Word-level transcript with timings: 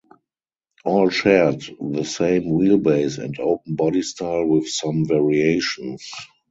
All 0.83 1.11
shared 1.11 1.61
the 1.79 2.03
same 2.05 2.45
wheelbase 2.45 3.23
and 3.23 3.39
open 3.39 3.75
body 3.75 4.01
style 4.01 4.47
with 4.47 4.67
some 4.67 5.05
variations. 5.05 6.09